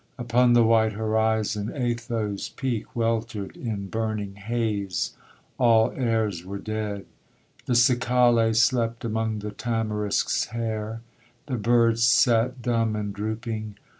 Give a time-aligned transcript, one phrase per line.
[0.17, 5.13] Upon the white horizon Atho's peak Weltered in burning haze;
[5.59, 7.05] all airs were dead;
[7.67, 11.01] The cicale slept among the tamarisk's hair;
[11.45, 13.75] The birds sat dumb and drooping.